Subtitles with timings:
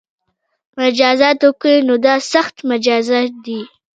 [0.77, 3.61] مجازاتو کې نو دا سخت مجازات دي